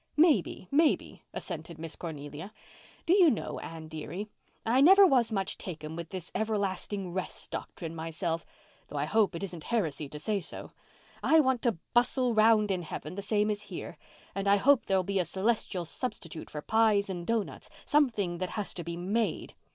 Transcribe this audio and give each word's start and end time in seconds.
"Maybe—maybe," 0.17 1.25
assented 1.31 1.77
Miss 1.77 1.95
Cornelia. 1.95 2.51
"Do 3.05 3.13
you 3.13 3.29
know, 3.29 3.59
Anne 3.59 3.87
dearie, 3.87 4.29
I 4.65 4.81
never 4.81 5.05
was 5.05 5.31
much 5.31 5.59
taken 5.59 5.95
with 5.95 6.09
this 6.09 6.31
everlasting 6.33 7.13
rest 7.13 7.51
doctrine 7.51 7.95
myself—though 7.95 8.97
I 8.97 9.05
hope 9.05 9.35
it 9.35 9.43
isn't 9.43 9.65
heresy 9.65 10.09
to 10.09 10.17
say 10.19 10.39
so. 10.41 10.71
I 11.21 11.39
want 11.39 11.61
to 11.61 11.77
bustle 11.93 12.33
round 12.33 12.71
in 12.71 12.81
heaven 12.81 13.13
the 13.13 13.21
same 13.21 13.51
as 13.51 13.61
here. 13.69 13.95
And 14.33 14.47
I 14.47 14.55
hope 14.55 14.87
there'll 14.87 15.03
be 15.03 15.19
a 15.19 15.23
celestial 15.23 15.85
substitute 15.85 16.49
for 16.49 16.63
pies 16.63 17.07
and 17.07 17.27
doughnuts—something 17.27 18.39
that 18.39 18.49
has 18.57 18.73
to 18.73 18.83
be 18.83 18.97
MADE. 18.97 19.53